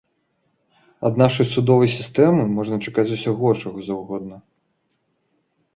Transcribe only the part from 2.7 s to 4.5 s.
чакаць усяго, чаго заўгодна.